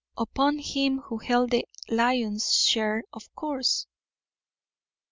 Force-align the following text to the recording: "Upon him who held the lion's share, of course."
"Upon 0.17 0.57
him 0.57 0.97
who 1.01 1.19
held 1.19 1.51
the 1.51 1.63
lion's 1.87 2.51
share, 2.55 3.03
of 3.13 3.29
course." 3.35 3.85